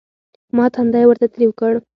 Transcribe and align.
ما 0.57 0.65
تندى 0.75 1.01
ورته 1.07 1.25
تريو 1.33 1.51
کړ. 1.59 1.71